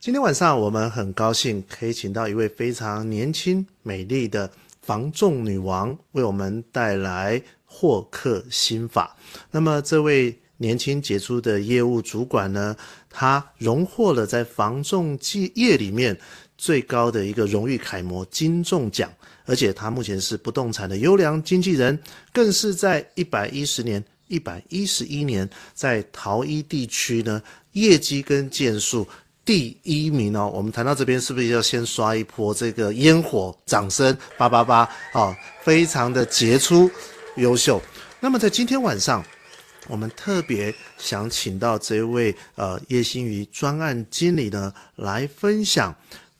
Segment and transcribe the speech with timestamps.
[0.00, 4.50] 今天晚上我们很高兴可以请到一位非常年轻美丽的
[4.80, 9.14] 房仲女王，为我们带来获客心法。
[9.50, 12.74] 那么这位年轻杰出的业务主管呢，
[13.10, 15.18] 她荣获了在房仲
[15.52, 16.18] 业里面
[16.56, 19.12] 最高的一个荣誉楷模金仲奖，
[19.44, 21.98] 而且她目前是不动产的优良经纪人，
[22.32, 29.06] 更是在一百一十年、一百一十一年在桃一地区呢业绩跟件数。
[29.44, 34.16] 第一名哦，我们谈到这边是不是要先刷一波这个烟火掌声？
[34.38, 36.88] 八八八啊，非常的杰出
[37.36, 37.82] 优秀。
[38.20, 39.24] 那么在今天晚上，
[39.88, 45.92] 我们特别想请到这位呃叶欣妤专案经理呢来分享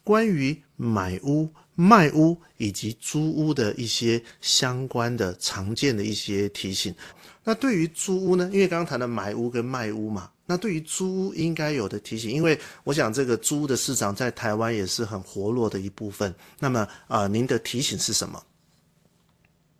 [0.05, 6.95] 关于买屋、卖屋以及租屋的一些相关的常见的一些提醒。
[7.43, 10.31] 那对于租屋呢，因为刚刚谈的买屋跟卖屋嘛。
[10.51, 16.35] 那对于租应该有的提醒，因为我想这个租的市场在台湾也是很活络的一部分。
[16.59, 18.43] 那么啊、您的提醒是什么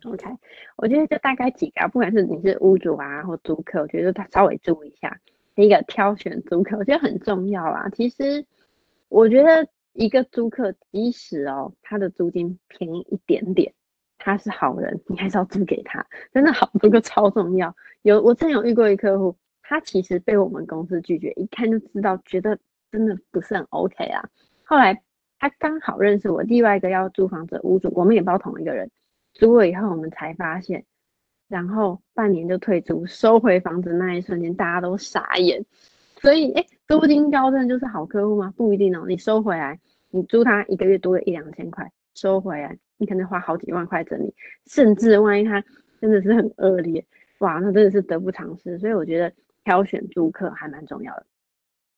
[0.05, 0.25] ？OK，
[0.77, 5.19] 我觉得就大概几个，不管是你是屋主啊或租客，我觉得他稍微注意一下。
[5.55, 7.89] 第一个挑选租客，我觉得很重要啊。
[7.89, 8.45] 其实
[9.09, 13.73] 我觉得一个租客，即使哦他的租金便宜一点点，
[14.17, 16.07] 他是好人，你还是要租给他。
[16.33, 17.75] 真的好租客超重要。
[18.03, 19.35] 有我曾有遇过一客户。
[19.71, 22.59] 他其实被我们公司拒绝，一看就知道，觉得
[22.91, 24.27] 真的不是很 OK 啊。
[24.65, 25.01] 后来
[25.39, 28.91] 他刚好认识我另外一个要租房子的屋主，我们也包同一个人，
[29.33, 30.83] 租了以后我们才发现，
[31.47, 35.65] 然后半年就退租，收回房子那一瞬间，大家都傻眼。
[36.19, 38.53] 所以，哎，租金高真的就是好客户吗？
[38.57, 39.05] 不一定哦。
[39.07, 45.63] 你收回来，你租他一个月多了一两千块，收回来你可能花好几万块整理，甚至万一他
[46.01, 47.05] 真的是很恶劣，
[47.37, 48.77] 哇，那真的是得不偿失。
[48.77, 49.33] 所以我觉得。
[49.63, 51.25] 挑选租客还蛮重要的。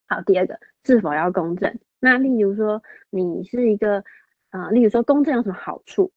[0.07, 1.79] 好，第二个是否要公证？
[1.99, 4.03] 那例如说你是一个，
[4.51, 6.11] 呃，例如说公证有什么好处？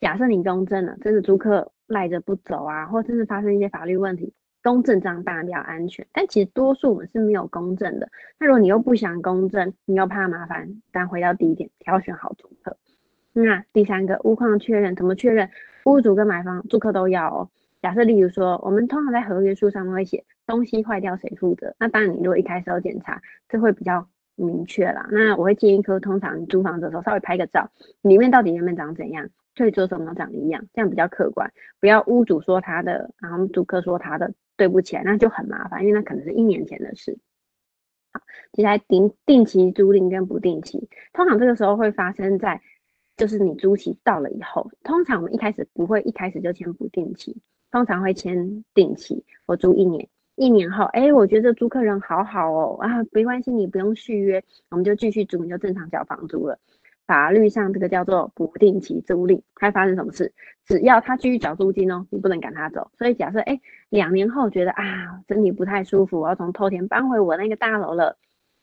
[0.00, 4.32] 假设你公证了，真的租客赖着不走啊，或甚至发生一些法律问题，
[4.62, 6.06] 公证这样当然比较安全。
[6.12, 8.08] 但其实多数我们是没有公证的。
[8.38, 12.76] 那如果你又不想公证，你又怕麻烦，但回到第一点，挑选好租客。
[13.32, 15.48] 那第三个屋况确认，怎么确认？
[15.84, 17.50] 屋主跟买方、租客都要哦。
[17.80, 20.24] 假设例如说，我们通常在合约书上面会写。
[20.48, 21.76] 东西坏掉谁负责？
[21.78, 25.06] 那当然，你如果一开始要检查，这会比较明确啦。
[25.12, 31.52] 那我会建议说，通常租房子的时候稍微拍个照，里面到底原本长怎样，退租的时候能长一样，这样比较客观。
[31.80, 37.18] 不要屋主说他的，然后租客说他的，对不起，那就很麻烦，因为那可能是一年前的事。
[38.14, 38.22] 好，
[38.52, 42.62] 接下来定定期租赁跟不定期，通常这个时候会发生在，
[43.18, 47.36] 就是你租期到了以后，通常我们一开始不会一开始就签不定期，
[47.70, 50.08] 通常会签定期，我租一年。
[50.36, 56.56] 一年后，哎，我觉得租客人好好哦，啊，没关系，你不用续约，我们就继续租，你就正常缴房租了。
[57.08, 60.32] 法律上这个叫做不定期租赁，会发生什么事？
[60.64, 62.88] 只要他继续缴租金哦，你不能赶他走。
[62.96, 68.16] 所以假设，哎，两年后觉得啊，身体不太舒服，我要从透天搬回我那个大楼了。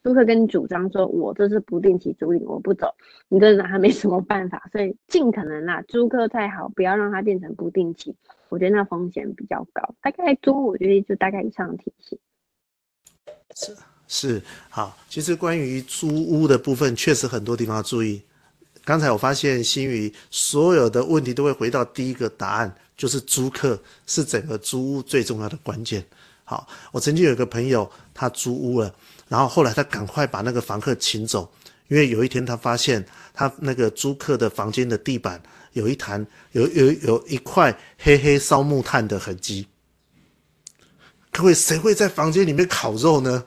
[0.06, 2.94] 租客跟你主张说，我这是不定期租赁，我不走，
[3.28, 8.16] 你这拿他没什么办法，所以尽可能啦，租客再好，不要让它变成不定期，
[8.50, 9.96] 我觉得那风险比较高。
[10.04, 12.20] 大概租，我觉得就大概以上的提醒。
[13.56, 13.76] 是
[14.08, 18.22] 是好，其实关于租屋的部分，确实很多地方要注意。
[18.84, 26.06] 刚才我发现欣妤所有的问题都会回到第一个答案，就是租客是整个租屋最重要的关键。
[26.46, 28.96] 好，我曾经有一个朋友，他租屋了。
[29.28, 31.52] 然后后来他赶快把那个房客请走，
[31.88, 35.42] 因为有一天他发现他那个租客的房间的地板
[35.74, 39.68] 有一坛有有有一块黑黑烧木炭的痕迹。
[41.32, 43.44] 各位，谁会在房间里面烤肉呢？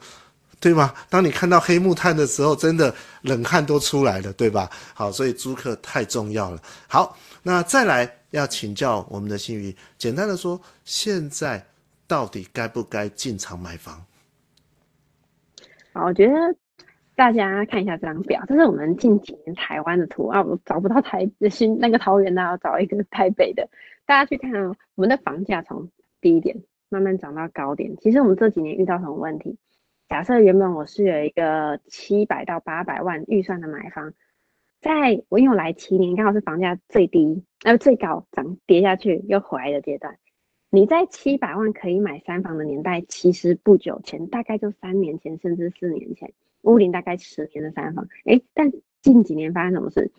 [0.59, 0.93] 对吗？
[1.09, 4.69] 当你看到黑木炭的时候，真的冷汗都出来了，对吧？
[4.93, 6.61] 好，所以租客太重要了。
[6.85, 11.65] 好，那再来要请教我们的新宇，简单的说，现在
[12.09, 14.03] 到底该不该进场买房？
[15.93, 16.33] 我觉得
[17.15, 23.69] 大家看一下这张表，这是我们近几年台湾的图啊，我找不到台新那个桃园的，要找一个台北的。
[24.07, 25.87] 大家去看哦，我们的房价从
[26.19, 27.95] 低点慢慢涨到高点。
[27.97, 29.55] 其实我们这几年遇到什么问题？
[30.07, 34.13] 假设原本我是有一个七百到八百万预算的买房，
[34.81, 40.17] 在我因为我来七年，刚好是房价最低，呃最高涨跌下去又回来的阶段。
[40.71, 46.31] 你在七百万可以买三房的年代，其实不久前，大概就三年前，甚至四年前，
[46.61, 48.71] 屋龄大概十年的三房，诶，但
[49.01, 50.11] 近几年发生什么事？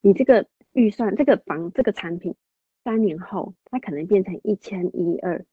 [0.00, 2.36] 你这个预算，这个房，这个产品，
[2.84, 5.44] 三年后它可能变成一千一二，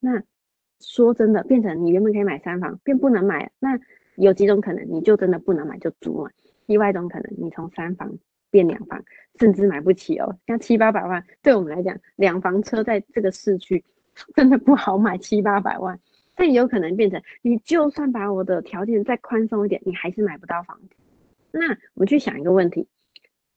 [0.00, 0.22] 那
[0.80, 3.78] 说真的，变成你原本可以买三房，变不能买，那
[4.16, 6.30] 有几种可能，你就真的不能买，就租嘛。
[6.64, 8.16] 另外一种可能，你从三房。
[8.54, 9.02] 变两房，
[9.40, 10.38] 甚至买不起哦。
[10.46, 13.84] 像七八百万，对我们来讲，两房车在这个市区
[14.36, 15.98] 真的不好买，七八百万。
[16.36, 20.94] 但有可能变成，你就算把我的条件再宽松一点，你还是买不到房子。
[21.50, 22.86] 那我们去想一个问题：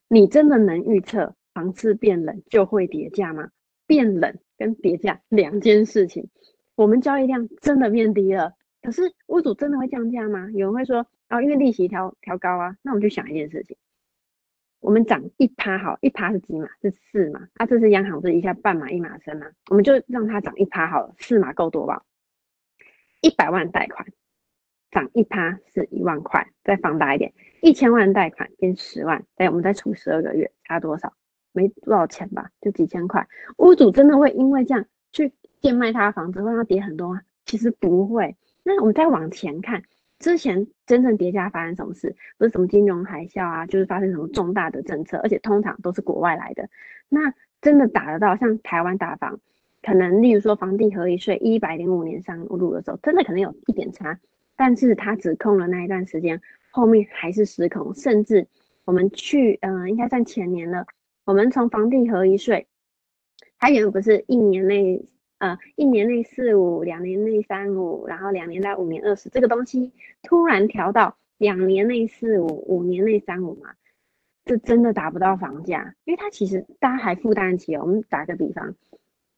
[0.07, 3.49] 你真的能预测房子变冷就会跌价吗？
[3.85, 6.27] 变冷跟跌价两件事情。
[6.73, 10.49] 我们交易量真的变低了，可是屋主真的会降价吗？
[10.53, 12.75] 有人会说啊、哦，因为利息调调高啊。
[12.81, 13.77] 那我们就想一件事情。
[14.79, 16.67] 我们涨一趴好，一趴是几码？
[16.81, 17.47] 是四码。
[17.55, 19.47] 啊，这是央行不是一下半码一码升吗？
[19.69, 22.03] 我们就让它涨一趴好了，四码够多吧？
[23.21, 24.07] 一百万贷款
[24.91, 31.13] 涨一趴是一万块，再放大一点，一千万贷款变十万，哎，我们再除十二个月，差多少？
[31.51, 32.51] 没多少钱吧？
[32.61, 33.27] 就几千块。
[33.57, 37.21] 屋主真的会因为这样去贱卖他的房子，让它跌很多吗？
[37.45, 38.35] 其实不会。
[38.63, 39.83] 那我们再往前看。
[40.19, 42.15] 之前真正叠加发生什么事？
[42.37, 46.69] 不是什么金融海啸啊，就是发生什么重大的政策，而且通常都是国外来的。
[47.07, 49.39] 那真的打得到像台湾打房，
[49.83, 54.19] 可能例如说房地合一税一百零五年上路的时候，真的可能有一点差，
[54.55, 56.41] 但是它指控了那一段时间，
[56.71, 57.93] 后面还是失控。
[57.93, 58.47] 甚至
[58.85, 60.87] 我们去，嗯、呃，应该算前年了，
[61.25, 62.67] 我们从房地合一税，
[63.59, 65.05] 它原本不是一年内。
[65.39, 69.91] 呃，一年内四五，两年内三五，然后两年到五年二十，这个东西
[70.23, 73.75] 突然调到两年内四五，五年内三五嘛，
[74.45, 77.81] 这真的打不到房价，因为它其实大家还负担得起哦。
[77.83, 78.73] 我们打个比方，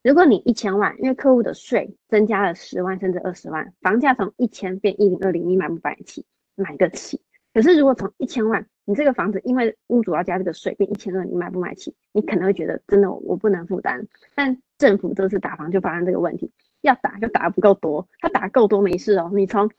[0.02, 6.26] 如果你一千万，因为客户的税增加了十万甚至二十万，房价从一千变一零二零，你买不买得起？
[6.56, 7.20] 买得起。
[7.54, 11.94] 可是如果从一千万，你这个房子因为屋主要加这个税变一千二，你买不买起？
[12.14, 14.62] 你可能会觉得真的我不能负担，但。
[14.80, 19.30] 政府这次打房就发生这个问题，要打就打得不够多，他打够多没事哦。
[19.36, 19.70] 你从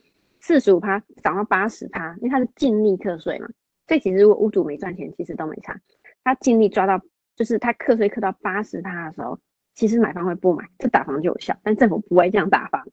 [0.41, 3.49] 四十五趴涨到八十趴，因为他是净利课税嘛，
[3.89, 5.81] 所以其实如果屋主没赚钱，其实都没差。
[6.23, 7.01] 他净利抓到，
[7.35, 9.41] 就是他课税课到八十趴的时候，
[9.75, 11.57] 其实买方会不买，这打房就有效。
[11.63, 12.87] 但政府不会这样打房，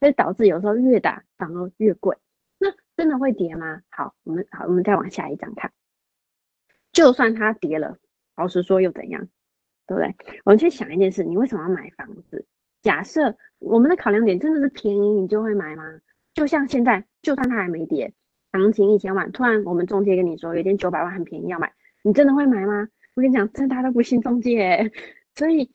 [0.00, 2.16] 所以导致有时候越打反而越贵。
[2.58, 3.80] 那真的会跌吗？
[3.88, 5.72] 好，我们好，我们再往下一张看，
[6.92, 7.96] 就算它跌了，
[8.36, 9.28] 老实说又怎样？
[9.86, 10.14] 对不对？
[10.44, 12.46] 我们去想一件事，你为什么要买房子？
[12.82, 15.84] 假设我们的考量点真的是便宜，你就会买吗？
[16.34, 18.12] 就像现在，就算它还没跌，
[18.52, 21.72] 行情一千万，突然我们中介跟你说有点九百万很便宜要买，
[22.02, 22.88] 你真的会买吗？
[23.14, 24.90] 我跟你讲，真的大家都不信中介，
[25.34, 25.70] 所以，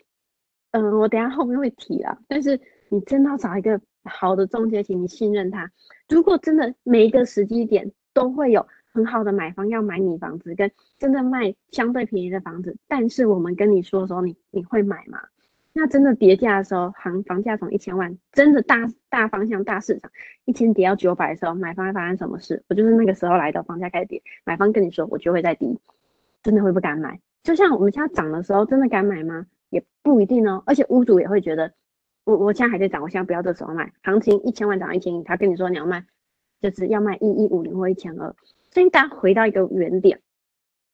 [0.71, 2.17] 嗯、我等下后面会提啦。
[2.27, 2.59] 但是
[2.89, 5.71] 你真的要找一个好的中介，请你信任他。
[6.09, 8.67] 如果真的每一个时机点都会有。
[8.91, 15.19] 很好的买方要买你房子，跟真的卖相对便宜的房子，但是我们跟你说的时候，你你会买吗？
[15.71, 20.11] 那真的跌价的时候，行房价从一千万，真的大大方向大市场
[20.45, 22.63] 一千跌到九百的时候，买方会发生什么事？
[22.67, 25.79] 我就是那个时候来的，房价开始跌，买方跟你说我就会再低，
[26.41, 27.19] 真的会不敢买？
[27.43, 29.45] 就像我们现在涨的时候，真的敢买吗？
[29.69, 30.63] 也不一定哦。
[30.65, 31.71] 而且屋主也会觉得，
[32.25, 36.03] 我我现在还在涨，我现在不要这时候卖，行情一千万涨一千一，他跟你说你要卖，
[36.59, 38.35] 就是要卖一一五零或一千二。
[38.71, 40.19] 所以大家回到一个原点，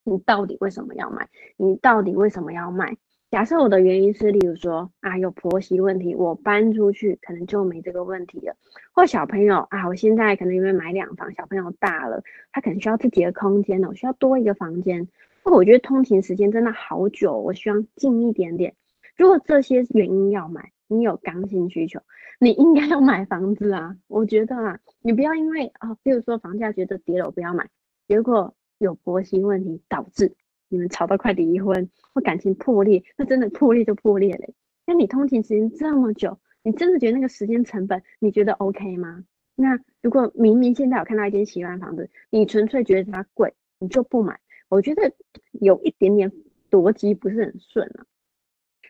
[0.03, 1.27] 你到底为什么要买？
[1.57, 2.97] 你到底为什么要卖？
[3.31, 8.55] 假设我的原因是，例如说啊，有婆媳问题，我搬出去可能就没这个问题了。
[8.93, 15.07] 或小朋友啊，我现在可能因为买两房，小朋友大了，他可能需要自己的空间呢，我需要多一个房间。
[15.43, 18.75] 或我觉得通勤时间真的好久，我希望近一点点。
[19.17, 21.99] 如果这些原因要买，你有刚性需求，
[22.39, 23.97] 你应该要买房子啊！
[24.07, 27.69] 我觉得啊，你不要因为啊，比如说房价觉得跌了，我不要买，
[28.07, 30.35] 结果有婆媳问题导致
[30.69, 34.53] 你们吵到快离婚或感情破裂，那真的破裂就破裂了。
[34.85, 39.23] 那你通勤时间这么久，你真的觉得那个时间成本你觉得 OK 吗？
[39.55, 44.39] 那如果明明现在有看到一间喜欢的房子，你纯粹觉得它贵，你就不买，
[44.69, 45.11] 我觉得
[45.51, 46.31] 有一点点
[46.69, 48.05] 逻辑不是很顺啊。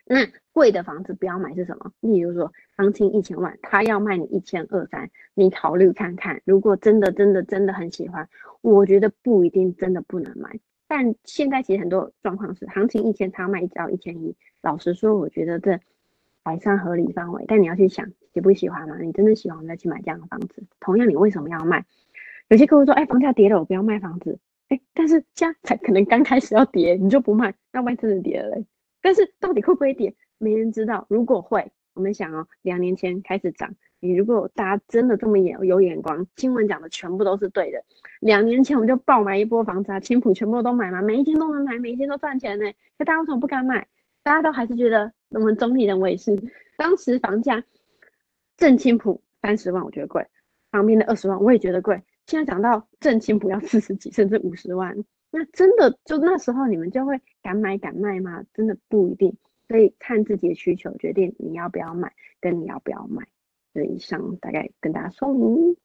[0.08, 1.92] 那贵的房子不要买是什么？
[2.00, 6.40] 例如说，行情一千万，他要卖你一千二三，你考虑看看。
[6.44, 8.28] 如果真的真的真的很喜欢，
[8.62, 10.60] 我觉得不一定真的不能买。
[10.86, 14.36] 但现在其实很多状况是，行情一千，他要卖一到一千一。
[14.62, 15.80] 老实说，我觉得这
[16.44, 17.44] 还算合理范围。
[17.48, 18.96] 但你要去想喜不喜欢嘛？
[18.98, 20.62] 你真的喜欢再去买这样的房子。
[20.78, 21.84] 同样，你为什么要卖？
[22.48, 24.38] 有些客户说，哎，房价跌了，我不要卖房子。
[24.68, 28.64] 哎，但是现在才可能刚开始要跌，你就不卖，那万一真的跌了嘞？
[29.06, 31.06] 但是到底会不会跌，没人知道。
[31.08, 33.72] 如果会，我们想哦，两年前开始涨。
[34.00, 37.84] 你如果大家真的这么眼有眼光，新闻讲的全部都是对的。
[38.18, 42.64] 两年前我们就爆买一波房子啊，青浦全部都买嘛，每一天都能买，每一天都赚钱呢。
[42.98, 43.86] 可大家为什么不敢买？
[44.24, 46.36] 大家都还是觉得我们中立人为是。
[46.76, 47.62] 当时房价
[48.56, 50.26] 正青浦三十万，我觉得贵，
[50.72, 52.02] 旁边的二十万我也觉得贵。
[52.26, 54.96] 现在涨到正青浦要四十几，甚至五十万，
[55.30, 58.42] 那真的就那时候你们就会敢买敢卖吗？
[58.54, 59.36] 真的不一定。
[59.68, 63.26] 所以看自己的需求决定你要不要买，跟你要不要卖。
[63.74, 65.76] 以上大概跟大家说明，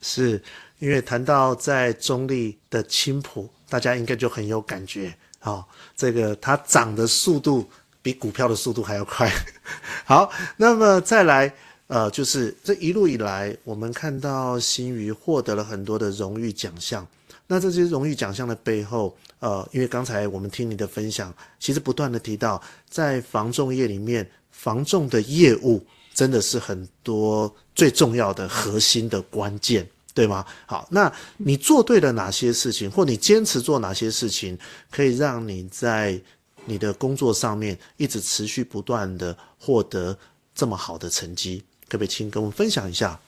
[0.00, 0.40] 是
[0.78, 5.62] 因为谈到在中立的青浦，大家应该就很有感觉哦。
[5.94, 7.68] 这个它涨的速度
[8.00, 9.28] 比股票的速度还要快。
[10.06, 11.52] 好，那么再来，
[11.88, 17.06] 呃，就是这一路以来，我们看到新余获得了很多的荣誉奖项。
[17.46, 25.84] 那这些荣誉奖项的背后，呃，因为刚才我们听你的分享，其实不断的提到，在防重业里面，防重的业务。
[26.14, 30.44] 真的是很多最重要的核心的关键，对吗？
[30.66, 34.58] 好，那你做对了哪些事情，或你坚持做哪些事情，
[34.90, 36.20] 可以让你在
[36.66, 40.14] 你的工作上面一直持续不断的获得
[40.54, 41.64] 这么好的成绩？
[41.88, 43.18] 可不可以请跟我们分享一下？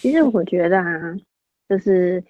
[0.00, 0.86] 其实我觉得啊，
[1.68, 2.22] 就是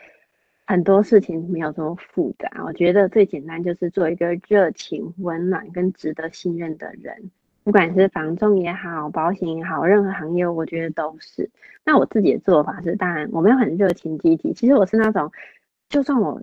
[0.70, 2.48] 很多事情没有这么复杂。
[2.64, 7.32] 我觉得最简单就是做一个热情、温暖跟值得信任的人。
[7.64, 11.50] 不管是房仲也好，保险也好，任何行业，我觉得都是。
[11.84, 14.52] 那我自己的做法是，当然我没有很热情积极。
[14.52, 15.32] 其实我是那种，
[15.88, 16.40] 就算我，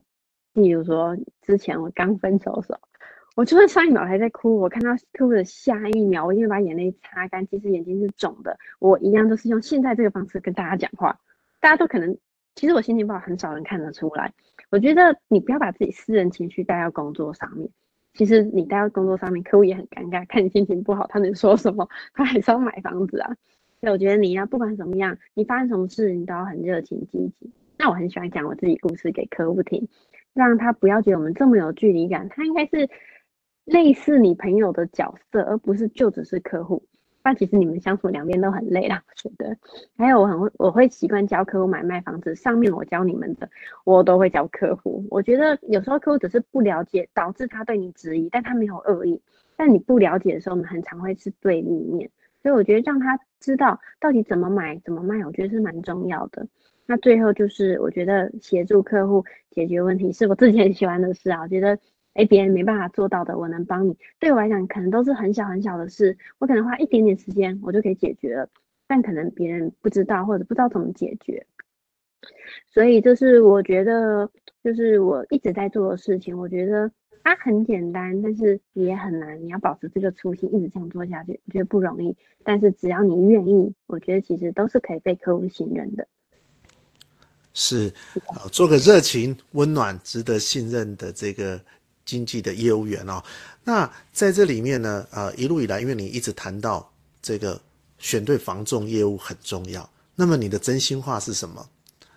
[0.51, 2.79] 例如说之前我刚分手的时候，
[3.37, 7.47] 我就算上一秒还在哭，我看到客户的下一秒，我一定会把眼泪擦干。
[7.47, 11.17] 其实眼睛是肿的，我一样都是用现在这个方式跟大家讲话。
[11.61, 12.17] 大家都可能，
[12.57, 14.33] 其实我心情不好，很少人看得出来。
[14.71, 17.69] 我觉得你不要把自己私人情绪带到工作上面。
[18.15, 20.25] 其实你带到工作上面，客户也很尴尬。
[20.27, 21.87] 看你心情不好，他能说什么？
[22.15, 23.35] 他还是要买房子啊。
[23.79, 27.51] 所以我觉得你要不管怎么样，你发生什么事，你都要很热情积极。
[27.77, 29.87] 那我很喜欢讲我自己故事给客户听，
[30.33, 32.27] 让他不要觉得我们这么有距离感。
[32.27, 32.89] 他应该是
[33.65, 36.83] 类似你朋友的角色，而不是就只是客户。
[37.27, 39.53] 但其实你们相处两边都很累啦，我觉得。
[39.97, 42.33] 还有我很会，我会习惯教客户买卖房子。
[42.35, 43.49] 上面我教你们的，
[43.83, 45.05] 我都会教客户。
[45.09, 49.21] 我觉得有时候客户只是不了解，导致他对你质疑，但他没有恶意。
[49.57, 52.09] 但你不了解的时候，我们很常会是对立面。
[52.41, 56.47] 所以我觉得让他知道到底怎么买、怎么卖，我觉得是蛮重要的。
[56.85, 61.77] 那最后就是我觉得协助客户解决问题是我自己很喜欢的事啊，我觉得。
[62.17, 63.95] 哎，别人没办法做到的，我能帮你。
[64.19, 68.49] 对我来讲，可能都是很小很小的事，我可能花一点点时间，我就可以解决了。
[68.87, 71.45] 但可能别人不知道，或者不知道怎么解决。
[72.73, 74.27] 所以，这是我觉得，
[74.63, 76.35] 就是我一直在做的事情。
[76.35, 76.91] 我觉得
[77.23, 79.39] 它很简单，但是也很难。
[79.43, 82.17] 你要保持这个初心，一直这样做下去，我觉得不容易。
[82.43, 86.07] 但是只要你愿意，我觉得其实都是可以被客户信任的。
[87.53, 87.93] 是，
[88.51, 91.61] 做个热情、温暖、值得信任的这个。
[92.07, 93.21] 经济的业务员哦，
[93.65, 96.89] 那在这里面呢，呃，一路以来，因为你一直谈到
[97.21, 97.61] 这个
[97.99, 101.63] 选对房仲业务很重要，那么你的真心话是什么？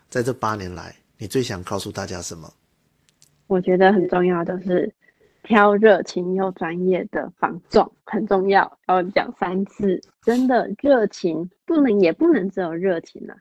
[0.08, 2.50] 在这八年来，你最想告诉大家什么？
[3.48, 4.94] 我觉得很重要，就是
[5.42, 13.36] 挑热情又专业的房仲很重要，要讲三次，真的热情不能也不能只有热情啊，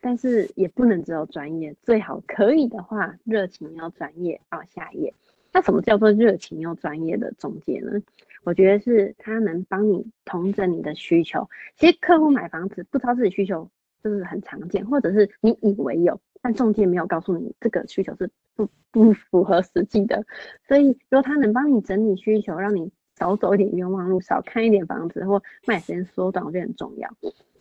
[0.00, 4.40] 但是也不能只有专业，最好可以的话，热情要专业。
[4.50, 5.14] 好，下一页。
[5.52, 8.00] 那什么叫做热情又专业的中介呢？
[8.42, 11.48] 我觉得是他能帮你同整你的需求。
[11.76, 13.70] 其实客户买房子不知道自己需求，
[14.02, 20.24] 就是很常见，或者是你以为有，但中介没有告诉你这个需求是不不符合实际的。
[20.66, 27.08] 所以，如果他能帮你整理需求，让你少走一点冤枉路，少看一点房子，或卖时间缩短，我觉得很重要。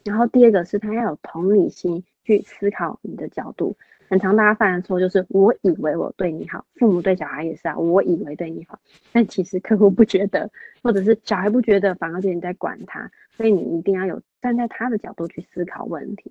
[0.04, 3.78] 然后第二个是他要有同理心去思考你的角度。
[4.12, 8.78] 很常大家犯的错就是，我以为我对你好，父母对小孩也是啊，我以为对你好，
[9.14, 10.52] 但其实客户不觉得，
[10.84, 16.30] 或者是小孩不觉得，反而觉得你在管他，所以你一定要有站在他的角度去思考问题，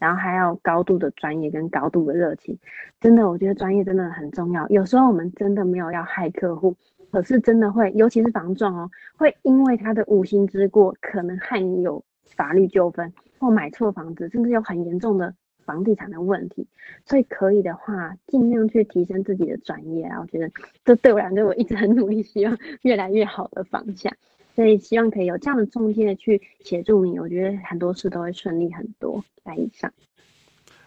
[0.00, 2.58] 然后还要高度的专业跟高度的热情，
[3.00, 4.68] 真的，我觉得专业真的很重要。
[4.68, 6.74] 有时候我们真的没有要害客户，
[7.12, 12.02] 可是真的会，尤其是房仲哦，会因为他的无心之过，可能害你有
[12.34, 15.32] 法律纠纷或买错房子，甚至有很严重的。
[15.64, 16.66] 房地产的问题，
[17.06, 20.20] 所以可以的话，尽量去提升自己的专业啊。
[20.20, 20.50] 我觉得
[20.84, 24.12] 这对我来说，我一直很努力，希望越来越好的方向。
[24.54, 29.24] 所以希望可以有这样的中介去协助你，我觉得很多事都会顺利很多。
[29.44, 29.90] 来以上。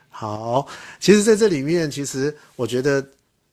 [0.08, 0.68] 好，
[1.00, 3.06] 其实在这里面，其实我觉得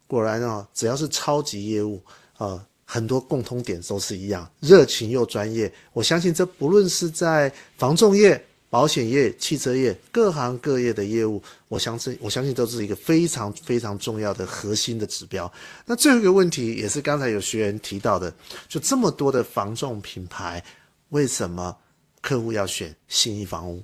[0.07, 2.01] 果然哦，只要是超级业务，
[2.39, 5.73] 呃，很多共通点都是一样，热情又专业。
[5.93, 8.41] 我相信这不论是在房仲业。
[8.73, 15.53] 保险业、汽车业，各行各业的业务，我相信，我相信都是一个非常非常重要的核心的指标。
[15.85, 18.33] 那最后一个问题，也是刚才有学员提到的，
[18.69, 20.65] 就这么多的房仲品牌，
[21.11, 21.77] 为什么
[22.23, 23.83] 客户要选信义房屋？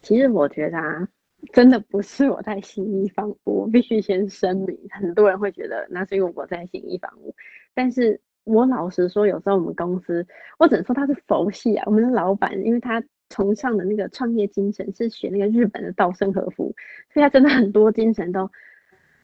[0.00, 1.06] 其实我觉得啊，
[1.52, 7.34] 真的不是我在信义房屋， 我必须先声明，很多人会觉得那是因为我在信义房屋，
[7.74, 10.26] 但是我老实说，有时候我们公司，
[10.56, 13.04] 我只能说他是佛系啊，我们的老板，因为他。
[13.28, 16.74] 崇尚的那个创业精神是学那个日本的稻盛和夫，
[17.12, 18.50] 所以他真的很多精神都，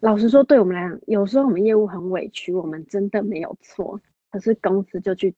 [0.01, 5.35] 老实说，对我们来讲，有时候我们业务很委屈，我们真的没有错，可是公司就去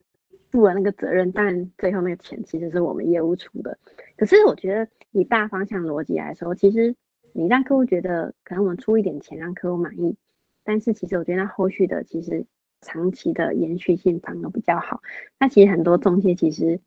[0.50, 3.78] 负了那个责任，但最后那个钱其实是我们业务出的。
[4.16, 6.97] 可是我觉得以大方向逻辑来说，其实
[7.33, 10.16] 你让客户觉得可能我们出一点钱让客户满意，
[10.64, 12.47] 但是其实我觉得那后续的其实
[12.80, 15.02] 长期的延续性反而比较好。
[15.38, 16.80] 那其实很多中介其实。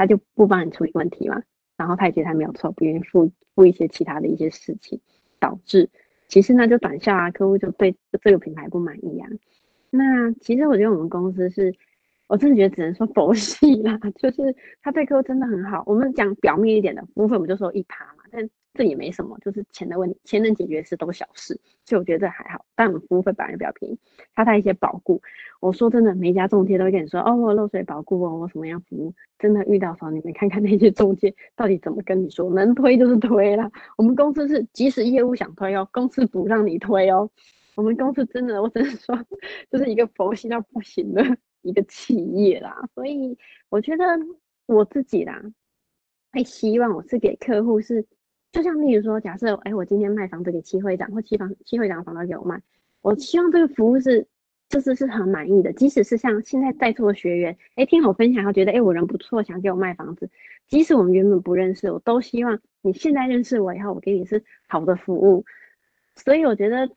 [0.00, 1.42] 他就不帮你处理问题嘛，
[1.76, 4.98] 然后他也觉得他没有错，不愿意付付一些其他的一些事情，
[5.38, 5.90] 导致
[6.26, 9.28] 其实呢就短效啊，客户就对这个品牌不满意啊。
[9.90, 11.74] 那其实我觉得我们公司是，
[12.28, 15.82] 我真的觉得只能说佛系啦， 就是他对客户真的很好。
[15.84, 18.48] 我们讲表面一点的部分，我们就说一趴嘛，但。
[18.72, 22.64] 这也没什么，就是钱的问题，钱能解决的事都小事，所以我觉得这还好。
[22.76, 23.98] 但我们服务费本来就比较便宜，
[24.32, 25.20] 它带一些保固。
[25.58, 33.70] 我说真的，每一家中介都会跟你说，哦，我漏水保固哦，我什么样服务，真的遇到时候你们看看那些中介到底怎么跟你说，能推就是推啦。
[33.98, 37.28] 我们公司是即使业务想推哦，公司不让你推哦。
[37.74, 39.18] 我们公司真的，我只能说，
[39.68, 41.24] 就是一个佛系到不行的
[41.62, 42.88] 一个企业啦。
[42.94, 43.36] 所以
[43.68, 44.04] 我觉得
[44.66, 45.42] 我自己啦，
[46.32, 48.06] 会希望我是给客户是。
[48.52, 52.60] 就像例如说，假设哎，我今天卖房子给七会长，或七房七会长房子给我卖，
[53.00, 54.26] 我希望这个服务是
[54.68, 55.72] 就是是很满意的。
[55.72, 60.28] 即使是像现在在座的学员，哎，听我分享，他觉得哎，我人不错，想给我卖房子。
[60.66, 65.44] 即使我们原本不认识，我都希望你现在认识我以后，我给你是好的服务。
[66.16, 66.90] 所以我觉得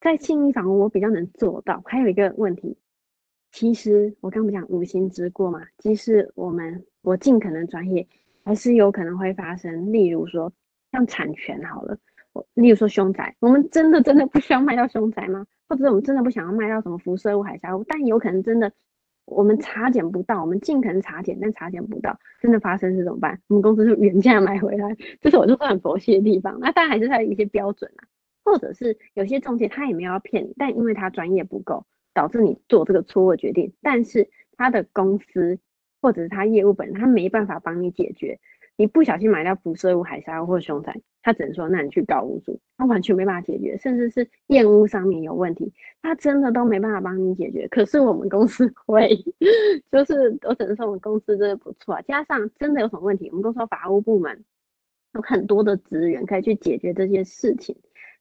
[0.00, 1.82] 在信义房屋，我比较能做到。
[1.86, 2.76] 还有一个问题，
[3.50, 8.06] 其实我刚不讲无心之过嘛，即使我们我尽可能专业，
[8.44, 9.92] 还是有可能会发生。
[9.92, 10.52] 例如说。
[10.92, 11.98] 像产权好了，
[12.32, 15.46] 我例如说凶宅，我们真的真的不需要卖到凶宅吗？
[15.68, 17.84] 或者我们真的不想要卖到什么辐射物、海砂屋？
[17.84, 18.72] 但有可能真的
[19.24, 23.40] 我们查检不到，我们尽可能查检，但查检不到，真的发生是怎么办？
[23.46, 26.58] 我们公司就原价买回来，这是我就算很佛系的地方。
[26.60, 28.02] 那当然还是它有一些标准啊，
[28.44, 35.60] 或者是有些中介他也没有要骗你，但因为他专业不够，导致你做这个错误的决定，但是他的公司
[36.02, 38.40] 或者是他业务本人他没办法帮你解决。
[38.80, 47.68] 你不小心买到辐射物、海沙或者凶宅，他只能说，那你去告屋主，他完全没办法解决，甚至是验屋上面有问题，他真的都没办法帮你解决。
[47.68, 49.22] 可是我们公司会，
[49.92, 54.42] 就是我只能说我们公司真的不错，加上真的有什么问题，我们公司法务部门
[55.12, 57.76] 有很多的资源可以去解决这些事情，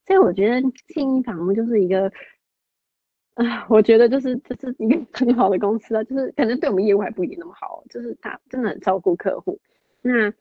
[0.05, 2.11] 所以我觉得信义房屋就是一个，
[3.35, 9.57] 啊，我觉得就是这、是一个 很好的公司啊，就是可能对我们业务还不一定那么好，就是他真的很照顾客户，
[10.01, 10.33] 那。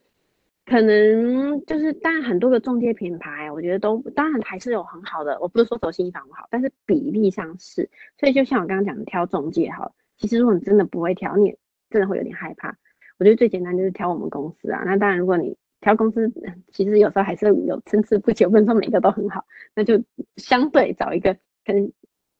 [0.68, 5.40] 可能就是，当然很多个中介品牌，我觉得都当然还是有很好的。
[5.40, 7.88] 我不是说走新房不好，但是比例上是。
[8.18, 9.94] 所以就像我刚刚讲的，挑中介好。
[10.18, 11.56] 其实如果你真的不会挑，你
[11.88, 12.76] 真的会有点害怕。
[13.18, 14.82] 我觉得最简单就是挑我们公司啊。
[14.84, 16.30] 那当然，如果你挑公司，
[16.70, 19.46] 其实有时候还是有参差不齐，不能说每个都很好。
[19.74, 20.04] 那就
[20.36, 21.90] 相对找一个可能。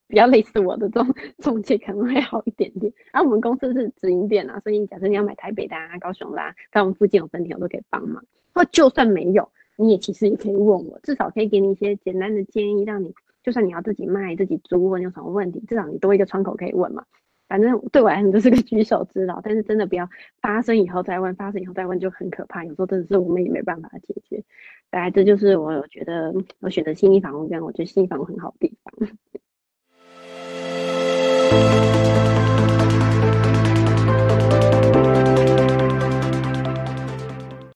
[0.08, 2.92] 比较类似我的这种中介可能会好一点点。
[3.12, 8.24] 然 后我们公司是直营店啊，所以假设你要买台北的啊、高雄啦、啊，在我们附近有分店，我都可以帮忙。
[8.54, 17.04] 或就算没有，你也其实也可以问我，至少可以给你一些简单的建议，让你就算你要自己卖、自己租，问你有什么问题，至少你多一个窗口可以问嘛。
[17.48, 20.06] 反正对我来说就是个举手之劳，但是真的不要
[20.42, 22.62] 发生以后再问，发生以后再问就很可怕。
[22.64, 24.44] 有时候真的是我们也没办法解决。
[24.90, 29.08] 大概这就是我觉得我选择信义房屋，跟我觉得信义房屋很好的地方。